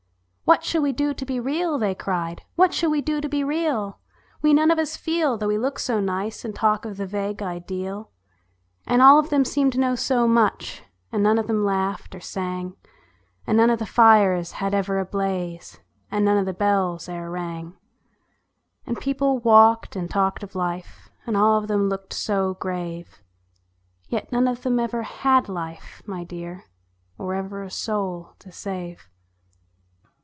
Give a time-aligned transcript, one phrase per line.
[0.51, 3.41] "What shall we do to be real?" they cried," What shall we do to be
[3.41, 3.51] real?
[3.55, 4.25] vi.] THE PAPER SHIP.
[4.27, 7.05] 75 We none of us feel, though we look so nice, And talk of the
[7.07, 8.11] vague ideal."
[8.85, 12.19] And all of them seemed to know so much, But none of them laughed or
[12.19, 12.75] sang;
[13.47, 15.79] And none of the fires had ever a blaze,
[16.11, 17.77] And none of the bells e'er rang.
[18.85, 23.21] And people walked and talked of life, And all of them looked so grave;
[24.09, 26.65] Yet none of them ever had life, my dear,
[27.17, 29.07] Or ever a soul to save.